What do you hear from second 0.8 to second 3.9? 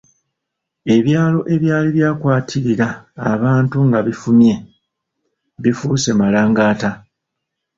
Ebyalo ebyali byakwatirira abantu